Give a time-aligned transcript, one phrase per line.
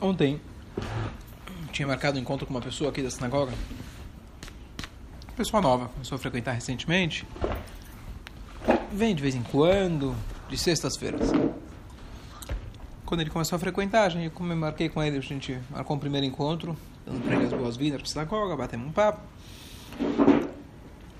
[0.00, 0.38] Ontem
[1.72, 3.52] tinha marcado um encontro com uma pessoa aqui da sinagoga.
[5.36, 7.26] Pessoa nova, começou a frequentar recentemente.
[8.92, 10.14] Vem de vez em quando,
[10.48, 11.30] de sextas-feiras.
[13.06, 15.98] Quando ele começou a frequentar, gente, como eu marquei com ele, a gente marcou um
[15.98, 19.20] primeiro encontro, dando para ele as boas-vindas para sinagoga, batemos um papo.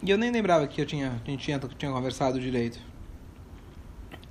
[0.02, 2.78] E eu nem lembrava que eu tinha, a gente tinha, tinha conversado direito.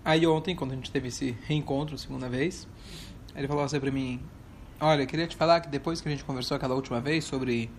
[0.03, 2.67] Aí ontem, quando a gente teve esse reencontro, segunda vez,
[3.35, 4.19] ele falou assim para mim:
[4.79, 7.69] Olha, eu queria te falar que depois que a gente conversou aquela última vez sobre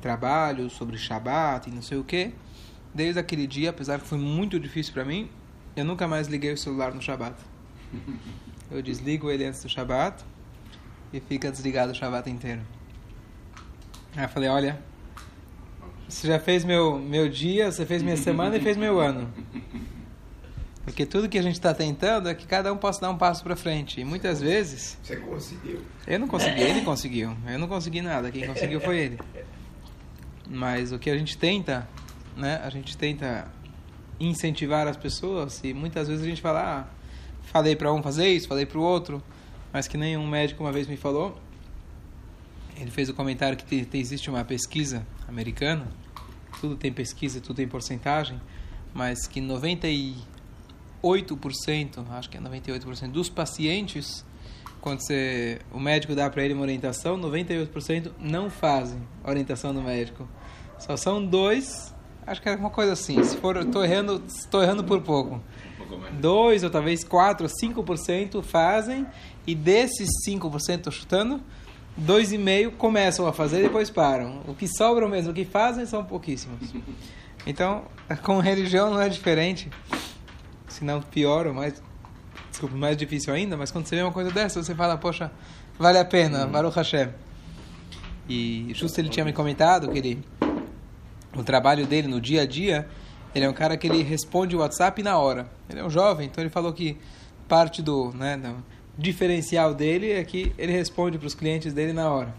[0.00, 2.32] trabalho, sobre Shabat e não sei o que,
[2.92, 5.30] desde aquele dia, apesar que foi muito difícil para mim,
[5.76, 7.36] eu nunca mais liguei o celular no Shabat.
[8.70, 10.24] Eu desligo ele antes do Shabat
[11.12, 12.62] e fica desligado o Shabat inteiro.
[14.16, 14.82] Aí eu falei: Olha,
[16.08, 19.32] você já fez meu, meu dia, você fez minha semana e fez meu ano.
[20.84, 23.42] Porque tudo que a gente está tentando é que cada um possa dar um passo
[23.42, 24.00] para frente.
[24.00, 24.98] E muitas vezes.
[25.02, 25.80] Você conseguiu.
[26.06, 27.36] Eu não consegui, ele conseguiu.
[27.46, 28.30] Eu não consegui nada.
[28.32, 29.18] Quem conseguiu foi ele.
[30.48, 31.88] Mas o que a gente tenta,
[32.36, 32.60] né?
[32.64, 33.48] A gente tenta
[34.18, 36.86] incentivar as pessoas e muitas vezes a gente fala, ah,
[37.42, 39.22] falei para um fazer isso, falei para o outro,
[39.72, 41.38] mas que nem um médico uma vez me falou.
[42.76, 45.86] Ele fez o comentário que te, te, existe uma pesquisa americana,
[46.60, 48.40] tudo tem pesquisa, tudo tem porcentagem,
[48.94, 50.16] mas que 90 e
[51.02, 54.24] 98%, acho que é 98% dos pacientes,
[54.80, 60.28] quando você, o médico dá para ele uma orientação, 98% não fazem orientação do médico.
[60.78, 61.94] Só são dois,
[62.26, 63.22] acho que é uma coisa assim.
[63.22, 65.40] Se for, estou errando, estou errando por pouco.
[66.20, 69.06] Dois ou talvez 4, 5% fazem
[69.46, 71.40] e desses 5% estou chutando,
[71.96, 74.42] dois e meio começam a fazer e depois param.
[74.48, 76.72] O que sobra mesmo, o que fazem são pouquíssimos.
[77.46, 77.84] Então,
[78.24, 79.70] com religião não é diferente
[80.72, 81.82] se não pior ou mais,
[82.50, 85.30] desculpa, mais difícil ainda, mas quando você vê uma coisa dessa, você fala, poxa,
[85.78, 86.50] vale a pena, uhum.
[86.50, 87.08] Baruch Hashem.
[88.28, 90.24] E justo ele tinha me comentado que ele,
[91.36, 92.88] o trabalho dele no dia a dia,
[93.34, 95.48] ele é um cara que ele responde o WhatsApp na hora.
[95.68, 96.98] Ele é um jovem, então ele falou que
[97.48, 98.62] parte do, né, do
[98.96, 102.34] diferencial dele é que ele responde para os clientes dele na hora.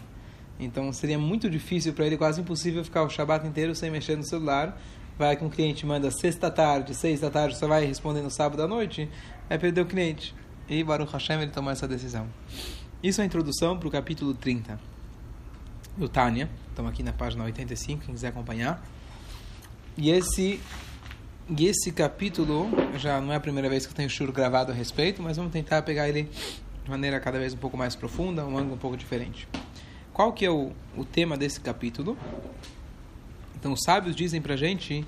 [0.59, 4.23] Então seria muito difícil para ele, quase impossível ficar o Shabat inteiro sem mexer no
[4.23, 4.79] celular,
[5.17, 8.61] vai que um cliente manda sexta tarde, seis da tarde, só vai responder no sábado
[8.61, 9.09] à noite,
[9.47, 10.33] vai perder o cliente.
[10.67, 12.27] E Baruch Hashem ele tomou essa decisão.
[13.01, 14.79] Isso é a introdução para o capítulo 30
[15.97, 16.49] do Tânia.
[16.69, 18.83] Estamos aqui na página 85, quem quiser acompanhar.
[19.97, 20.59] E esse,
[21.55, 24.75] e esse capítulo, já não é a primeira vez que eu tenho shur gravado a
[24.75, 26.29] respeito, mas vamos tentar pegar ele
[26.83, 29.47] de maneira cada vez um pouco mais profunda, um ângulo um pouco diferente.
[30.11, 32.17] Qual que é o, o tema desse capítulo?
[33.63, 35.07] Então os sábios dizem para a gente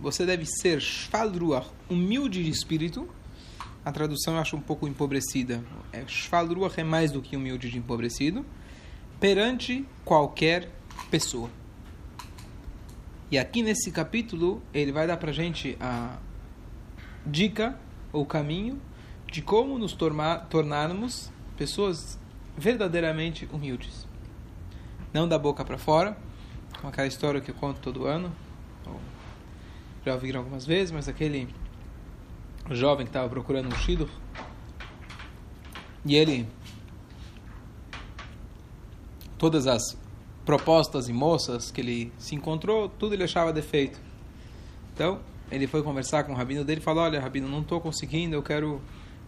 [0.00, 3.08] você deve ser shfalruach, humilde de espírito.
[3.84, 5.62] A tradução eu acho um pouco empobrecida.
[5.92, 8.44] É, shfalruach é mais do que humilde de empobrecido.
[9.20, 10.68] Perante qualquer
[11.08, 11.48] pessoa.
[13.30, 16.18] E aqui nesse capítulo, ele vai dar para gente a
[17.24, 17.78] dica
[18.12, 18.82] ou caminho
[19.30, 19.96] de como nos
[20.50, 22.18] tornarmos pessoas
[22.58, 24.10] verdadeiramente humildes
[25.12, 26.16] não da boca para fora,
[26.80, 28.32] com aquela história que eu conto todo ano,
[30.04, 31.48] já ouviram algumas vezes, mas aquele
[32.70, 34.08] jovem que estava procurando um shidur,
[36.04, 36.48] e ele,
[39.38, 39.96] todas as
[40.44, 44.00] propostas e moças que ele se encontrou, tudo ele achava defeito.
[44.92, 48.34] Então, ele foi conversar com o rabino dele e falou: Olha, rabino, não estou conseguindo,
[48.34, 48.82] eu quero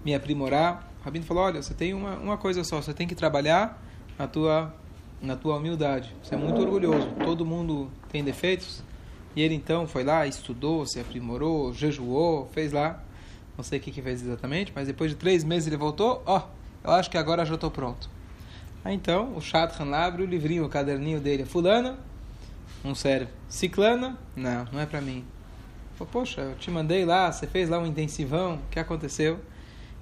[0.04, 0.92] me aprimorar.
[1.00, 3.80] O rabino falou: Olha, você tem uma, uma coisa só, você tem que trabalhar
[4.18, 4.74] na tua
[5.20, 6.14] na tua humildade.
[6.22, 7.08] Você é muito orgulhoso.
[7.24, 8.82] Todo mundo tem defeitos.
[9.36, 13.02] E ele então foi lá, estudou, se aprimorou, jejuou, fez lá.
[13.56, 16.22] Não sei o que, que fez exatamente, mas depois de três meses ele voltou.
[16.26, 18.08] Ó, oh, eu acho que agora já estou pronto.
[18.84, 21.44] Aí então o Shadchan abre o livrinho, o caderninho dele.
[21.44, 21.98] Fulana,
[22.84, 23.28] não serve.
[23.48, 25.24] Ciclana, não, não é para mim.
[26.12, 29.40] Poxa, eu te mandei lá, você fez lá um intensivão, o que aconteceu?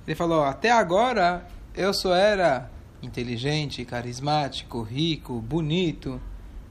[0.06, 2.70] Ele falou: até agora eu só era
[3.02, 6.20] inteligente, carismático, rico, bonito.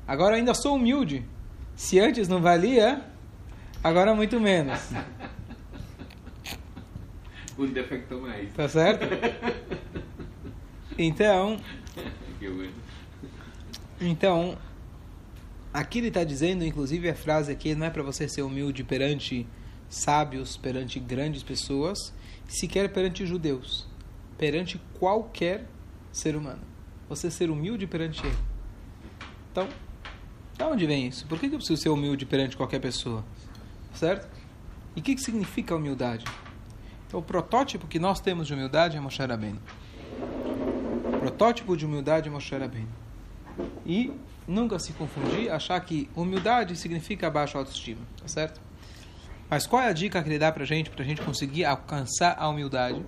[0.07, 1.25] Agora ainda sou humilde.
[1.75, 3.05] Se antes não valia,
[3.83, 4.79] agora muito menos.
[7.57, 8.51] O defecto mais.
[8.53, 9.05] Tá certo?
[10.97, 11.59] Então.
[13.99, 14.57] Então,
[15.71, 19.45] aqui ele está dizendo, inclusive a frase aqui não é para você ser humilde perante
[19.89, 22.13] sábios, perante grandes pessoas,
[22.47, 23.87] sequer perante judeus,
[24.37, 25.67] perante qualquer
[26.11, 26.61] ser humano.
[27.09, 28.37] Você ser humilde perante ele.
[29.51, 29.67] Então,
[30.57, 31.25] da onde vem isso?
[31.27, 33.23] Por que eu preciso ser humilde perante qualquer pessoa?
[33.93, 34.27] Certo?
[34.95, 36.25] E o que, que significa humildade?
[37.07, 39.59] Então, o protótipo que nós temos de humildade é Moshe Rabbeinu.
[41.13, 42.87] O protótipo de humildade é Moshe Rabbeinu.
[43.85, 44.13] E
[44.47, 48.61] nunca se confundir, achar que humildade significa baixa autoestima, tá certo?
[49.49, 52.47] Mas qual é a dica que ele dá pra gente, pra gente conseguir alcançar a
[52.47, 53.03] humildade?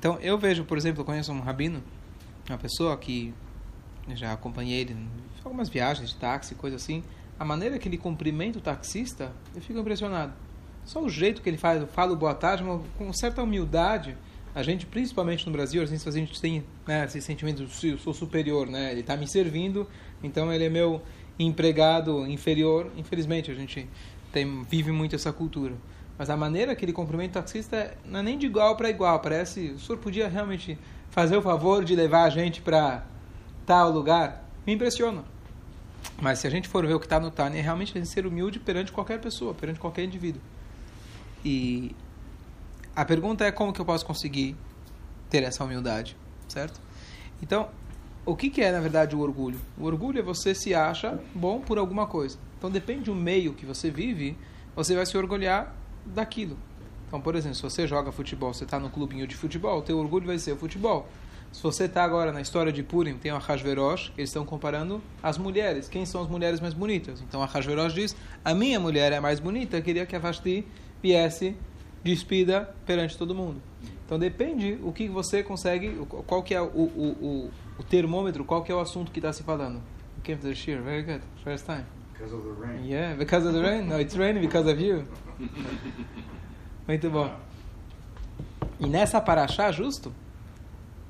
[0.00, 1.82] Então, eu vejo, por exemplo, eu conheço um rabino,
[2.48, 3.34] uma pessoa que
[4.14, 5.08] já acompanhei ele em
[5.44, 7.04] algumas viagens de táxi, coisa assim.
[7.38, 10.32] A maneira que ele cumprimenta o taxista, eu fico impressionado.
[10.86, 12.64] Só o jeito que ele faz, fala boa tarde,
[12.96, 14.16] com certa humildade.
[14.54, 17.98] A gente, principalmente no Brasil, às vezes a gente tem né, esse sentimento de eu
[17.98, 18.92] sou superior, né?
[18.92, 19.86] Ele está me servindo,
[20.22, 21.02] então ele é meu
[21.38, 22.90] empregado inferior.
[22.96, 23.86] Infelizmente, a gente
[24.32, 25.74] tem, vive muito essa cultura.
[26.20, 29.18] Mas a maneira que ele cumprimenta o taxista não é nem de igual para igual.
[29.20, 30.78] Parece, o senhor podia realmente
[31.08, 33.06] fazer o favor de levar a gente para
[33.64, 34.44] tal lugar?
[34.66, 35.24] Me impressiona.
[36.20, 38.12] Mas se a gente for ver o que está no Tânia, é realmente a gente
[38.12, 40.42] ser humilde perante qualquer pessoa, perante qualquer indivíduo.
[41.42, 41.96] E
[42.94, 44.54] a pergunta é como que eu posso conseguir
[45.30, 46.18] ter essa humildade,
[46.48, 46.78] certo?
[47.40, 47.70] Então,
[48.26, 49.58] o que, que é na verdade o orgulho?
[49.78, 52.36] O orgulho é você se acha bom por alguma coisa.
[52.58, 54.36] Então, depende do meio que você vive,
[54.76, 56.56] você vai se orgulhar daquilo.
[57.06, 59.98] Então, por exemplo, se você joga futebol, você está no clubinho de futebol, o teu
[59.98, 61.08] orgulho vai ser o futebol.
[61.50, 65.36] Se você está agora na história de Purim, tem o Hashverosh, eles estão comparando as
[65.36, 65.88] mulheres.
[65.88, 67.20] Quem são as mulheres mais bonitas?
[67.20, 70.64] Então, a Hashverosh diz, a minha mulher é mais bonita, queria que a Vashti
[71.02, 71.56] viesse
[72.02, 73.60] despida perante todo mundo.
[74.10, 75.90] Então depende o que você consegue,
[76.26, 79.32] qual que é o, o, o, o termômetro, qual que é o assunto que está
[79.32, 79.80] se falando.
[80.24, 81.99] Came to the shir, very good, first time.
[82.20, 82.84] Because of the rain.
[82.84, 83.88] Yeah, because of the rain?
[83.88, 85.06] No, it's raining because of you.
[86.86, 87.34] Muito bom.
[88.78, 90.12] E nessa paraxá, justo,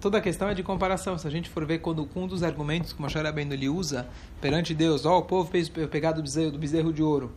[0.01, 1.19] toda a questão é de comparação.
[1.19, 4.09] Se a gente for ver quando um dos argumentos que Moshe Rabbeinu ele usa
[4.41, 7.33] perante Deus, ó, oh, o povo fez pegar do bezerro, do bezerro de ouro.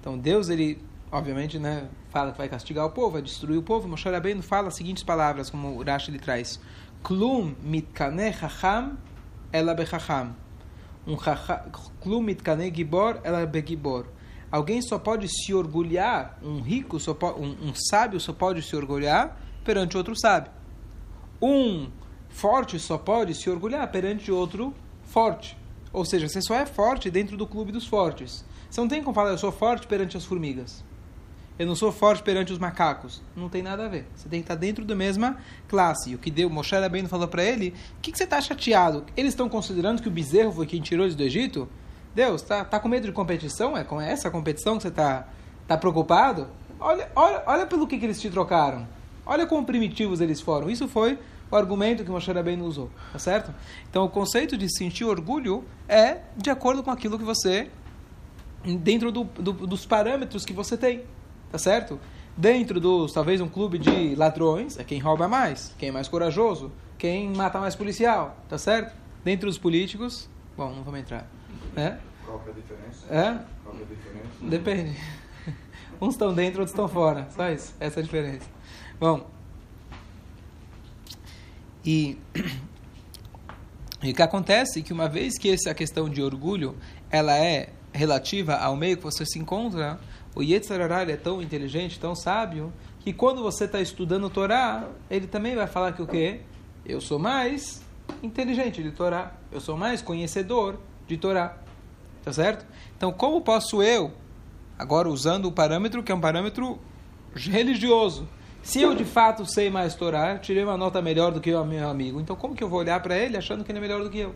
[0.00, 0.78] Então Deus ele
[1.10, 3.88] obviamente, né, fala que vai castigar o povo, vai destruir o povo.
[3.88, 6.60] Moshe Rabbeinu fala as seguintes palavras, como o Rashi ele traz.
[7.02, 8.98] Klum mitkane chacham
[9.50, 10.43] ela bechacham.
[11.06, 11.16] Um
[12.00, 14.06] klum mitkane gibor ela begibor.
[14.50, 19.40] Alguém só pode se orgulhar, um rico, só um, um sábio só pode se orgulhar
[19.64, 20.52] perante outro sábio.
[21.42, 21.88] Um
[22.28, 24.72] forte só pode se orgulhar perante outro
[25.02, 25.56] forte.
[25.92, 28.44] Ou seja, você só é forte dentro do clube dos fortes.
[28.70, 30.84] Você não tem como falar, eu sou forte perante as formigas
[31.58, 33.22] eu não sou forte perante os macacos.
[33.36, 34.06] Não tem nada a ver.
[34.16, 35.36] Você tem que estar dentro da mesma
[35.68, 36.10] classe.
[36.10, 39.04] E o que deu, Moshe Rabbeinu falou para ele, o que, que, você está chateado?
[39.16, 41.68] Eles estão considerando que o bezerro foi quem tirou eles do Egito?
[42.14, 43.76] Deus, tá, tá com medo de competição?
[43.76, 45.28] É com essa competição que você está
[45.68, 46.48] tá preocupado?
[46.80, 48.86] Olha, olha, olha pelo que, que eles te trocaram.
[49.24, 50.68] Olha quão primitivos eles foram.
[50.68, 51.18] Isso foi
[51.50, 53.54] o argumento que Moshe Rabbeinu usou, tá certo?
[53.88, 57.70] Então, o conceito de sentir orgulho é de acordo com aquilo que você,
[58.80, 61.04] dentro do, do, dos parâmetros que você tem.
[61.54, 62.00] Tá certo?
[62.36, 66.72] Dentro dos, talvez, um clube de ladrões, é quem rouba mais, quem é mais corajoso,
[66.98, 68.92] quem mata mais policial, tá certo?
[69.22, 71.30] Dentro dos políticos, bom, não vamos entrar.
[71.76, 72.00] Né?
[72.26, 73.06] Qual que é a diferença?
[73.08, 73.44] É?
[73.62, 74.28] Qual é a diferença?
[74.42, 74.96] Depende.
[76.02, 77.28] Uns estão dentro, outros estão fora.
[77.30, 77.72] Só isso.
[77.78, 78.46] Essa é a diferença.
[78.98, 79.30] Bom.
[81.84, 82.18] E,
[84.02, 86.74] e o que acontece é que uma vez que essa questão de orgulho
[87.12, 90.00] ela é relativa ao meio que você se encontra,
[90.34, 95.54] o Yetzirará é tão inteligente, tão sábio, que quando você está estudando Torá, ele também
[95.54, 96.40] vai falar que o quê?
[96.84, 97.82] Eu sou mais
[98.22, 99.34] inteligente de Torá.
[99.52, 101.58] Eu sou mais conhecedor de Torá.
[102.24, 102.66] Tá certo?
[102.96, 104.12] Então, como posso eu,
[104.78, 106.78] agora usando o parâmetro que é um parâmetro
[107.34, 108.26] religioso,
[108.62, 111.86] se eu de fato sei mais Torá, tirei uma nota melhor do que o meu
[111.86, 114.08] amigo, então como que eu vou olhar para ele achando que ele é melhor do
[114.08, 114.34] que eu?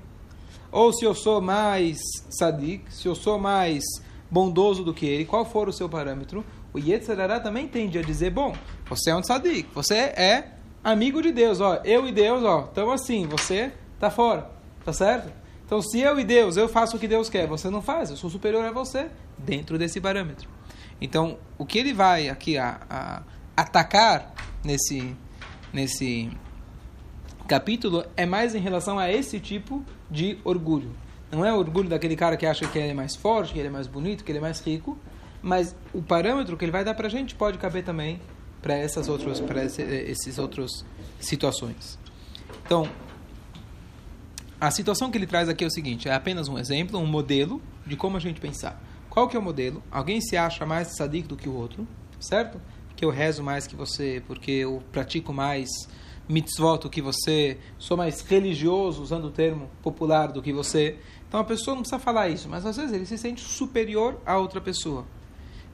[0.70, 3.82] Ou se eu sou mais sadik, se eu sou mais
[4.30, 8.30] bondoso do que ele, qual for o seu parâmetro, o Yetzirará também tende a dizer,
[8.30, 8.54] bom,
[8.88, 10.54] você é um tzadik, você é
[10.84, 14.50] amigo de Deus, ó, eu e Deus, ó, então assim, você tá fora,
[14.84, 15.32] tá certo?
[15.64, 18.16] Então, se eu e Deus, eu faço o que Deus quer, você não faz, eu
[18.16, 20.48] sou superior a você, dentro desse parâmetro.
[20.98, 23.22] Então, o que ele vai aqui a, a
[23.54, 24.32] atacar
[24.64, 25.14] nesse,
[25.72, 26.30] nesse
[27.46, 30.90] capítulo é mais em relação a esse tipo de orgulho.
[31.30, 33.68] Não é o orgulho daquele cara que acha que ele é mais forte, que ele
[33.68, 34.98] é mais bonito, que ele é mais rico,
[35.42, 38.20] mas o parâmetro que ele vai dar para a gente pode caber também
[38.62, 40.70] para essas outras, para esse, esses outras
[41.20, 41.98] situações.
[42.64, 42.88] Então,
[44.60, 47.62] a situação que ele traz aqui é o seguinte: é apenas um exemplo, um modelo
[47.86, 48.82] de como a gente pensar.
[49.08, 49.82] Qual que é o modelo?
[49.90, 51.86] Alguém se acha mais sadik do que o outro,
[52.20, 52.60] certo?
[52.96, 55.68] Que eu rezo mais que você, porque eu pratico mais
[56.28, 60.98] mitzvot do que você, sou mais religioso, usando o termo popular do que você.
[61.26, 64.36] Então a pessoa não precisa falar isso, mas às vezes ele se sente superior a
[64.36, 65.04] outra pessoa.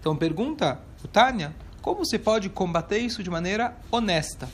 [0.01, 4.49] Então pergunta o Tânia, como você pode combater isso de maneira honesta?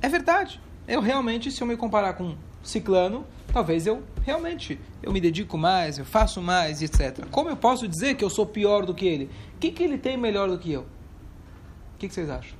[0.00, 0.60] É verdade.
[0.88, 5.98] Eu realmente, se eu me comparar com ciclano, talvez eu realmente eu me dedico mais,
[5.98, 7.26] eu faço mais, etc.
[7.30, 9.30] Como eu posso dizer que eu sou pior do que ele?
[9.54, 10.82] O que, que ele tem melhor do que eu?
[10.82, 12.56] O que, que vocês acham?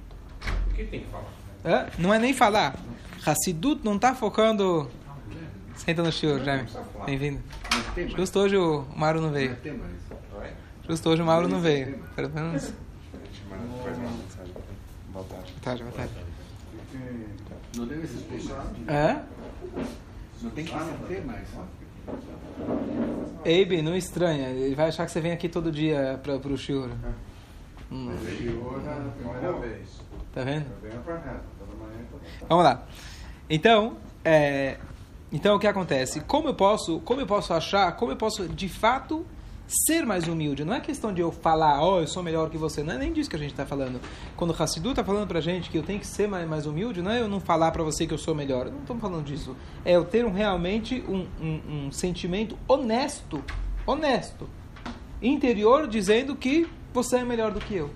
[0.71, 1.46] O que tem que falar?
[1.67, 1.91] É?
[1.99, 2.77] Não é nem falar.
[3.27, 4.89] Hassidut não está focando.
[5.75, 6.69] Senta no show, Jaime.
[7.05, 7.43] Bem-vindo.
[8.17, 9.57] Justo hoje o Mauro não veio.
[10.89, 11.99] Justo hoje o Mauro não veio.
[12.15, 12.73] Pelo menos.
[15.13, 15.27] Boa
[15.61, 16.13] tarde, boa tarde.
[17.77, 18.65] Não deve ser especial.
[18.87, 19.21] É?
[20.43, 21.49] Não tem que ser mais.
[23.41, 24.51] Abe, não estranha.
[24.51, 26.91] Ele vai achar que você vem aqui todo dia para o shiur.
[27.91, 28.13] Hum.
[28.13, 30.01] Mas chegou na primeira vez.
[30.33, 30.67] Tá vendo?
[30.83, 31.41] Eu venho pra
[32.49, 32.83] Vamos lá.
[33.49, 34.79] Então, é,
[35.33, 36.21] então o que acontece?
[36.21, 39.27] Como eu posso, como eu posso achar, como eu posso de fato
[39.67, 40.65] ser mais humilde?
[40.65, 42.83] Não é questão de eu falar, oh, eu sou melhor que você.
[42.83, 44.01] Não é nem disso que a gente está falando.
[44.37, 47.03] Quando o Hassidu está falando pra gente que eu tenho que ser mais, mais humilde,
[47.03, 48.67] não é eu não falar para você que eu sou melhor.
[48.67, 49.57] Não estamos falando disso.
[49.85, 53.43] É eu ter um, realmente um, um, um sentimento honesto,
[53.87, 54.49] honesto,
[55.21, 57.91] interior, dizendo que você é melhor do que eu.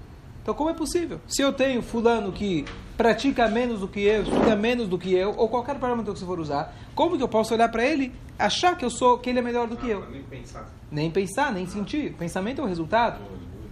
[0.50, 1.20] Então, como é possível?
[1.28, 2.64] Se eu tenho fulano que
[2.96, 6.26] pratica menos do que eu, estuda menos do que eu, ou qualquer parâmetro que você
[6.26, 9.38] for usar, como que eu posso olhar para ele, achar que eu sou, que ele
[9.38, 10.04] é melhor do que eu?
[10.10, 10.68] Nem pensar.
[10.90, 12.14] Nem pensar, nem sentir.
[12.14, 13.20] Pensamento é o resultado.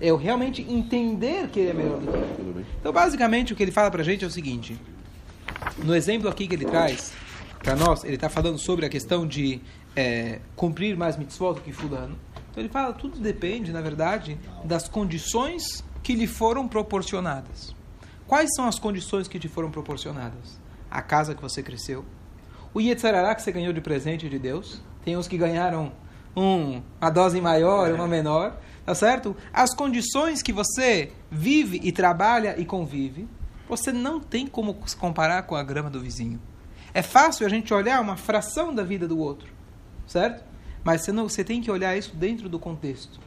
[0.01, 2.65] É eu realmente entender que ele é melhor do que eu.
[2.79, 4.81] Então, basicamente, o que ele fala para a gente é o seguinte:
[5.79, 7.13] no exemplo aqui que ele traz
[7.61, 9.61] para nós, ele está falando sobre a questão de
[9.97, 12.17] é, cumprir mais mitzvot do que fulano.
[12.53, 17.75] Então, ele fala tudo depende, na verdade, das condições que lhe foram proporcionadas.
[18.27, 20.59] Quais são as condições que te foram proporcionadas?
[20.91, 22.05] A casa que você cresceu,
[22.75, 24.81] o Yetzarará que você ganhou de presente de Deus.
[25.05, 25.93] Tem uns que ganharam
[26.37, 29.37] um, uma dose maior, uma menor, tá certo?
[29.53, 33.29] As condições que você vive e trabalha e convive,
[33.69, 36.41] você não tem como se comparar com a grama do vizinho.
[36.95, 39.53] É fácil a gente olhar uma fração da vida do outro,
[40.07, 40.45] certo?
[40.83, 43.21] Mas você, não, você tem que olhar isso dentro do contexto.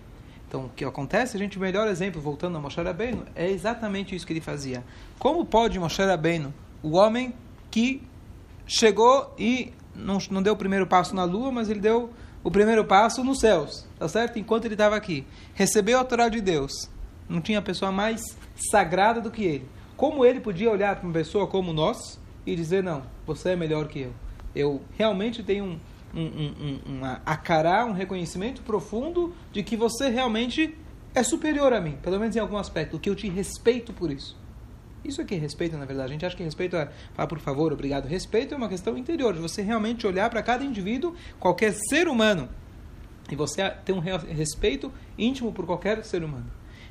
[0.51, 4.27] Então, o que acontece, gente, o melhor exemplo, voltando a Moshe Rabbeinu, é exatamente isso
[4.27, 4.83] que ele fazia.
[5.17, 6.53] Como pode Moshe Rabbeinu,
[6.83, 7.33] o homem
[7.71, 8.03] que
[8.67, 12.09] chegou e não, não deu o primeiro passo na lua, mas ele deu
[12.43, 14.39] o primeiro passo nos céus, tá certo?
[14.39, 15.25] Enquanto ele estava aqui.
[15.53, 16.73] Recebeu a Torá de Deus.
[17.29, 18.21] Não tinha pessoa mais
[18.69, 19.69] sagrada do que ele.
[19.95, 23.87] Como ele podia olhar para uma pessoa como nós e dizer, não, você é melhor
[23.87, 24.13] que eu.
[24.53, 25.79] Eu realmente tenho um,
[26.13, 30.77] um, um, acará, um reconhecimento profundo de que você realmente
[31.13, 34.39] é superior a mim, pelo menos em algum aspecto, que eu te respeito por isso.
[35.03, 36.09] Isso é respeito, na verdade.
[36.09, 38.05] A gente acha que respeito é falar por favor, obrigado.
[38.05, 42.47] Respeito é uma questão interior, de você realmente olhar para cada indivíduo, qualquer ser humano,
[43.31, 46.45] e você ter um respeito íntimo por qualquer ser humano.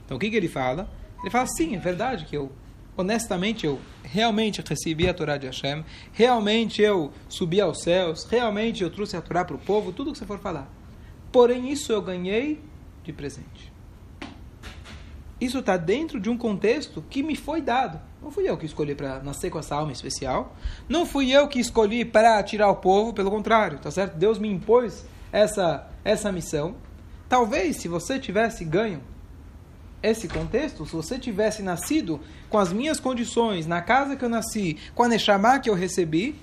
[0.05, 0.91] Então, o que, que ele fala?
[1.21, 2.51] Ele fala, sim, é verdade que eu,
[3.01, 8.91] honestamente, eu realmente recebi a Torá de Hashem, realmente eu subi aos céus, realmente eu
[8.91, 10.71] trouxe a Torá para o povo, tudo que você for falar.
[11.33, 12.61] Porém, isso eu ganhei
[13.05, 13.71] de presente.
[15.41, 17.99] Isso está dentro de um contexto que me foi dado.
[18.23, 20.55] Não fui eu que escolhi para nascer com essa alma especial.
[20.87, 24.17] Não fui eu que escolhi para tirar o povo, pelo contrário, tá certo?
[24.17, 26.75] Deus me impôs essa, essa missão.
[27.29, 29.01] Talvez, se você tivesse ganho
[30.03, 34.77] esse contexto, se você tivesse nascido com as minhas condições, na casa que eu nasci,
[34.95, 36.37] com a Neshama que eu recebi,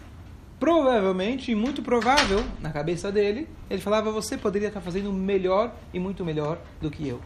[0.59, 5.99] provavelmente, e muito provável, na cabeça dele, ele falava, você poderia estar fazendo melhor e
[5.99, 7.21] muito melhor do que eu.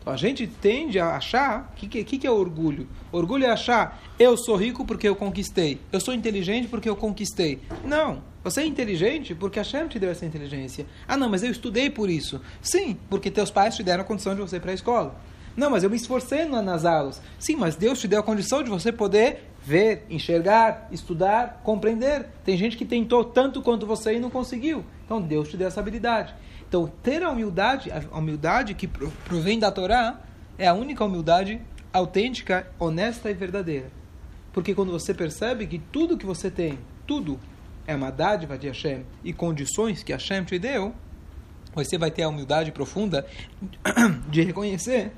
[0.00, 2.88] Então, a gente tende a achar, o que, que, que é orgulho?
[3.12, 7.60] Orgulho é achar, eu sou rico porque eu conquistei, eu sou inteligente porque eu conquistei.
[7.84, 10.86] Não, você é inteligente porque a Hashem te deu essa inteligência.
[11.06, 12.40] Ah, não, mas eu estudei por isso.
[12.62, 15.14] Sim, porque teus pais te deram a condição de você ir para a escola.
[15.58, 17.20] Não, mas eu me esforcei nas aulas.
[17.36, 22.26] Sim, mas Deus te deu a condição de você poder ver, enxergar, estudar, compreender.
[22.44, 24.84] Tem gente que tentou tanto quanto você e não conseguiu.
[25.04, 26.32] Então Deus te deu essa habilidade.
[26.68, 30.20] Então, ter a humildade, a humildade que provém da Torá,
[30.56, 31.60] é a única humildade
[31.92, 33.90] autêntica, honesta e verdadeira.
[34.52, 37.36] Porque quando você percebe que tudo que você tem, tudo
[37.84, 40.94] é uma dádiva de Hashem e condições que Hashem te deu,
[41.74, 43.26] você vai ter a humildade profunda
[44.30, 45.10] de reconhecer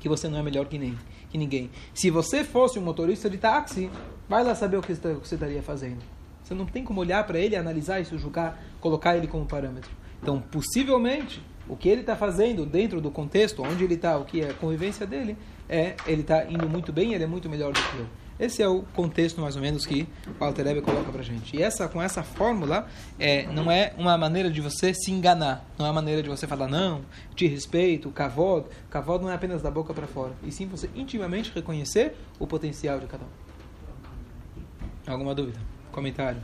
[0.00, 1.70] que você não é melhor que, nem, que ninguém.
[1.94, 3.90] Se você fosse um motorista de táxi,
[4.28, 6.00] vai lá saber o que você estaria fazendo.
[6.42, 9.90] Você não tem como olhar para ele, analisar isso, julgar, colocar ele como parâmetro.
[10.20, 14.40] Então, possivelmente, o que ele está fazendo dentro do contexto onde ele está, o que
[14.40, 15.36] é a convivência dele,
[15.68, 18.06] é ele está indo muito bem, ele é muito melhor do que eu.
[18.40, 20.08] Esse é o contexto, mais ou menos, que
[20.40, 21.54] o Alter Rebbe coloca pra gente.
[21.54, 25.62] E essa, com essa fórmula, é, não é uma maneira de você se enganar.
[25.78, 27.02] Não é uma maneira de você falar, não,
[27.34, 28.64] te respeito, kavod.
[28.88, 30.32] Kavod não é apenas da boca para fora.
[30.42, 35.12] E sim você intimamente reconhecer o potencial de cada um.
[35.12, 35.58] Alguma dúvida?
[35.92, 36.40] Comentário?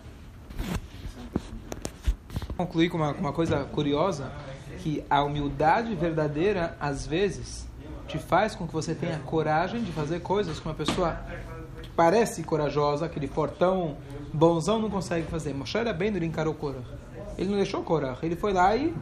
[2.58, 4.30] Concluir com uma, uma coisa curiosa,
[4.80, 7.66] que a humildade verdadeira, às vezes,
[8.06, 11.18] te faz com que você tenha coragem de fazer coisas que uma pessoa
[11.96, 13.96] parece corajosa, aquele fortão,
[14.32, 15.54] bonzão, não consegue fazer.
[15.54, 16.82] Moshe era bem, ele encarou Korah.
[17.38, 18.18] Ele não deixou Korah.
[18.22, 18.94] Ele foi lá e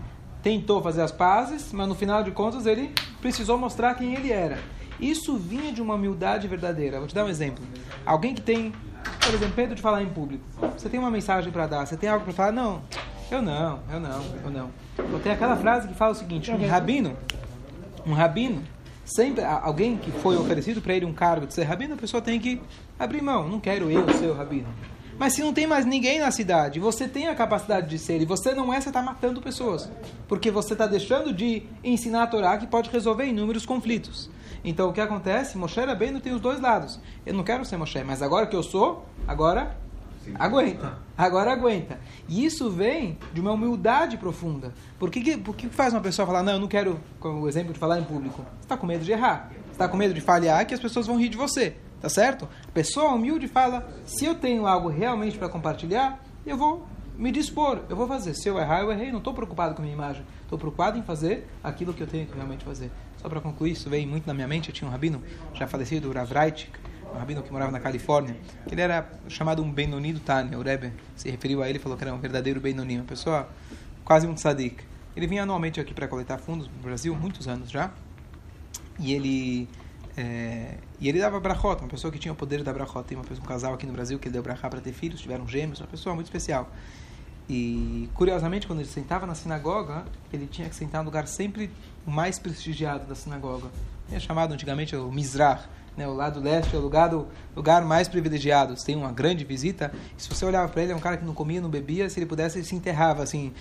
[0.42, 4.58] tentou fazer as pazes, mas no final de contas ele precisou mostrar quem ele era.
[5.00, 6.98] Isso vinha de uma humildade verdadeira.
[6.98, 7.64] Vou te dar um exemplo.
[8.06, 8.72] Alguém que tem,
[9.20, 10.44] por exemplo, medo de falar em público.
[10.76, 12.52] Você tem uma mensagem para dar, você tem algo para falar?
[12.52, 12.82] Não,
[13.30, 14.70] eu não, eu não, eu não.
[14.98, 17.16] Eu tenho aquela frase que fala o seguinte: um rabino,
[18.06, 18.62] um rabino,
[19.04, 22.40] sempre alguém que foi oferecido para ele um cargo de ser rabino, a pessoa tem
[22.40, 22.60] que
[22.98, 23.48] abrir mão.
[23.48, 24.68] Não quero eu ser o rabino.
[25.18, 28.24] Mas se não tem mais ninguém na cidade, você tem a capacidade de ser e
[28.24, 29.88] você não é, você está matando pessoas.
[30.26, 34.28] Porque você está deixando de ensinar a Torá que pode resolver inúmeros conflitos.
[34.64, 35.56] Então o que acontece?
[35.56, 36.98] Moshe Rabbeinu tem os dois lados.
[37.24, 39.76] Eu não quero ser Moshe, mas agora que eu sou, agora
[40.34, 40.98] aguenta.
[41.16, 41.98] Agora aguenta.
[42.28, 44.72] E isso vem de uma humildade profunda.
[44.98, 47.72] Por que, por que faz uma pessoa falar, não, eu não quero, como o exemplo
[47.72, 48.42] de falar em público?
[48.42, 49.50] Você está com medo de errar.
[49.66, 51.76] Você está com medo de falhar que as pessoas vão rir de você.
[52.00, 52.46] Tá certo?
[52.68, 57.80] A pessoa humilde fala: se eu tenho algo realmente para compartilhar, eu vou me dispor,
[57.88, 58.34] eu vou fazer.
[58.34, 59.10] Se eu errar, eu errei.
[59.10, 60.22] Não estou preocupado com a minha imagem.
[60.42, 62.90] Estou preocupado em fazer aquilo que eu tenho que realmente fazer.
[63.16, 64.68] Só para concluir, isso veio muito na minha mente.
[64.68, 65.22] Eu tinha um rabino
[65.54, 66.78] já falecido, o Rav Reichik,
[67.14, 70.58] um rabino que morava na Califórnia, que ele era chamado um Benoni do Tânia.
[70.58, 73.48] O Rebbe se referiu a ele e falou que era um verdadeiro Benoni, uma pessoa
[74.04, 74.82] quase um tzadik.
[75.16, 77.92] Ele vinha anualmente aqui para coletar fundos no Brasil, muitos anos já.
[78.98, 79.68] E ele
[80.16, 83.04] é, e ele dava brachot, uma pessoa que tinha o poder da brachot.
[83.04, 85.20] Tem uma pessoa, um casal aqui no Brasil que ele deu brachá para ter filhos,
[85.20, 86.70] tiveram gêmeos, uma pessoa muito especial.
[87.48, 91.70] E, curiosamente, quando ele sentava na sinagoga, ele tinha que sentar no lugar sempre
[92.06, 93.68] o mais prestigiado da sinagoga.
[94.10, 95.64] É chamado antigamente o Mizrach,
[95.96, 98.74] né, o lado leste é o lugar, do, lugar mais privilegiado.
[98.84, 101.60] Tem uma grande visita, se você olhava para ele, é um cara que não comia,
[101.60, 103.52] não bebia, se ele pudesse, ele se enterrava, assim,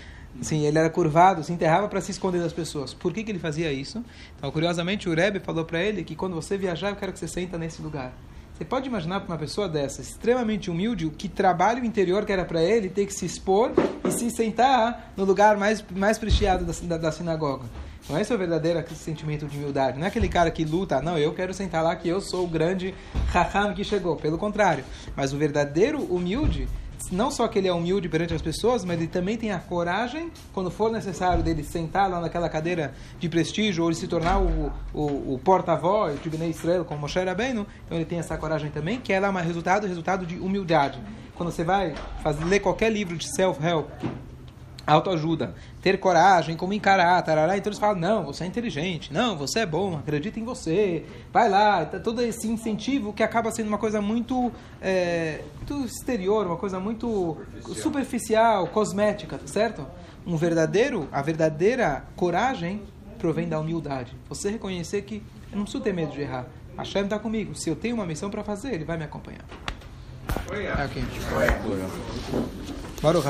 [0.41, 2.93] Sim, ele era curvado, se enterrava para se esconder das pessoas.
[2.93, 4.04] Por que, que ele fazia isso?
[4.36, 7.28] Então, curiosamente, o Rebbe falou para ele que quando você viajar, eu quero que você
[7.28, 8.12] senta nesse lugar.
[8.54, 12.46] Você pode imaginar para uma pessoa dessa, extremamente humilde, o que trabalho interior que era
[12.46, 13.72] para ele ter que se expor
[14.04, 17.65] e se sentar no lugar mais, mais prestigiado da, da, da sinagoga.
[18.20, 19.98] Esse é o verdadeiro sentimento de humildade.
[19.98, 22.48] Não é aquele cara que luta, não, eu quero sentar lá que eu sou o
[22.48, 22.94] grande
[23.28, 24.16] raham que chegou.
[24.16, 24.84] Pelo contrário.
[25.16, 26.68] Mas o verdadeiro humilde
[27.12, 30.32] não só que ele é humilde perante as pessoas, mas ele também tem a coragem,
[30.54, 34.72] quando for necessário, dele sentar lá naquela cadeira de prestígio ou ele se tornar o,
[34.94, 39.00] o, o porta-voz de Bnei Israel, como Moshe Rabbeinu, então ele tem essa coragem também,
[39.00, 41.00] que ela é um resultado, resultado de humildade.
[41.36, 43.89] Quando você vai fazer, ler qualquer livro de self-help,
[44.86, 49.60] autoajuda, ter coragem, como encarar, tarará, então eles falam, não, você é inteligente, não, você
[49.60, 53.78] é bom, acredita em você, vai lá, tá todo esse incentivo que acaba sendo uma
[53.78, 57.76] coisa muito, é, muito exterior, uma coisa muito superficial.
[57.76, 59.86] superficial, cosmética, tá certo?
[60.26, 62.82] Um verdadeiro, a verdadeira coragem
[63.17, 64.15] provém da humildade.
[64.28, 66.46] Você reconhecer que eu não preciso ter medo de errar.
[66.78, 67.56] A Hashem está comigo.
[67.56, 69.46] Se eu tenho uma missão para fazer, ele vai me acompanhar.
[70.86, 71.04] Okay.
[73.02, 73.28] Baruch